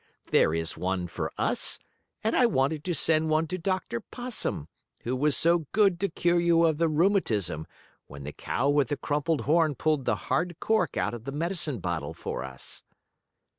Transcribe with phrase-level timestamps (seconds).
[0.31, 1.77] There is one for us
[2.23, 3.99] and I wanted to send one to Dr.
[3.99, 4.67] Possum,
[5.03, 7.67] who was so good to cure you of the rheumatism,
[8.07, 11.77] when the cow with the crumpled horn pulled the hard cork out of the medicine
[11.77, 12.83] bottle for us."